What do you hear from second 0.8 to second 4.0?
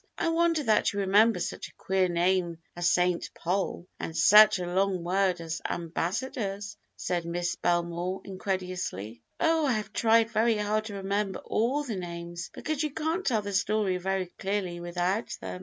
you remember such a queer name as St. Pol